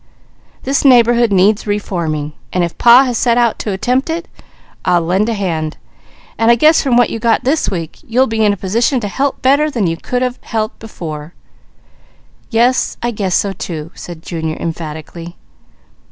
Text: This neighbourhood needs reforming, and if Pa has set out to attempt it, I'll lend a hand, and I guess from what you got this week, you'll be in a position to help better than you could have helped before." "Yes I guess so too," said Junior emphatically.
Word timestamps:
This 0.63 0.83
neighbourhood 0.83 1.31
needs 1.31 1.67
reforming, 1.67 2.33
and 2.51 2.63
if 2.63 2.75
Pa 2.79 3.03
has 3.03 3.19
set 3.19 3.37
out 3.37 3.59
to 3.59 3.71
attempt 3.71 4.09
it, 4.09 4.27
I'll 4.83 5.01
lend 5.03 5.29
a 5.29 5.35
hand, 5.35 5.77
and 6.39 6.49
I 6.49 6.55
guess 6.55 6.81
from 6.81 6.97
what 6.97 7.11
you 7.11 7.19
got 7.19 7.43
this 7.43 7.69
week, 7.69 7.99
you'll 8.07 8.25
be 8.25 8.43
in 8.43 8.51
a 8.51 8.57
position 8.57 8.99
to 9.01 9.07
help 9.07 9.43
better 9.43 9.69
than 9.69 9.85
you 9.85 9.97
could 9.97 10.23
have 10.23 10.39
helped 10.41 10.79
before." 10.79 11.35
"Yes 12.49 12.97
I 13.03 13.11
guess 13.11 13.35
so 13.35 13.53
too," 13.53 13.91
said 13.93 14.23
Junior 14.23 14.57
emphatically. 14.59 15.37